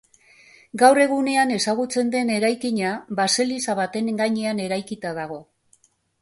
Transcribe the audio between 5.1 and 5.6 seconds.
dago.